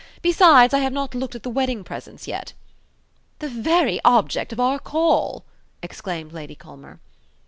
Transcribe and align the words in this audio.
Besides, 0.23 0.73
I 0.73 0.79
have 0.79 0.93
not 0.93 1.13
looked 1.13 1.35
at 1.35 1.43
the 1.43 1.51
wedding 1.51 1.83
presents 1.83 2.27
yet." 2.27 2.53
"The 3.37 3.47
very 3.49 3.99
object 4.03 4.51
of 4.51 4.59
our 4.59 4.79
call!" 4.79 5.45
exclaimed 5.83 6.33
Lady 6.33 6.55
Culmer. 6.55 6.99